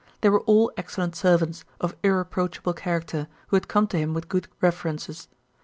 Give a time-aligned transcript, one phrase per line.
[0.21, 4.47] They were all excellent servants, of irreproachable character, who had come to him with good
[4.59, 5.27] references.